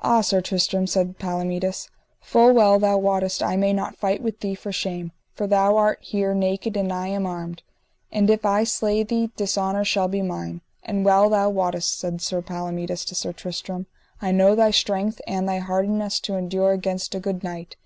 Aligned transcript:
Ah, 0.00 0.20
Sir 0.20 0.42
Tristram, 0.42 0.86
said 0.86 1.18
Palomides, 1.18 1.88
full 2.20 2.52
well 2.52 2.78
thou 2.78 2.98
wottest 2.98 3.42
I 3.42 3.56
may 3.56 3.72
not 3.72 3.96
fight 3.96 4.20
with 4.22 4.40
thee 4.40 4.54
for 4.54 4.70
shame, 4.72 5.10
for 5.32 5.46
thou 5.46 5.78
art 5.78 6.00
here 6.02 6.34
naked 6.34 6.76
and 6.76 6.92
I 6.92 7.06
am 7.06 7.24
armed, 7.26 7.62
and 8.12 8.28
if 8.28 8.44
I 8.44 8.64
slay 8.64 9.04
thee, 9.04 9.30
dishonour 9.36 9.86
shall 9.86 10.08
be 10.08 10.20
mine. 10.20 10.60
And 10.82 11.02
well 11.02 11.30
thou 11.30 11.48
wottest, 11.48 11.98
said 11.98 12.20
Sir 12.20 12.42
Palomides 12.42 13.06
to 13.06 13.14
Sir 13.14 13.32
Tristram, 13.32 13.86
I 14.20 14.32
know 14.32 14.54
thy 14.54 14.70
strength 14.70 15.22
and 15.26 15.48
thy 15.48 15.60
hardiness 15.60 16.20
to 16.20 16.36
endure 16.36 16.72
against 16.72 17.14
a 17.14 17.18
good 17.18 17.42
knight. 17.42 17.76